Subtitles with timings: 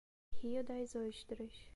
[0.41, 1.69] Rio Das Ostras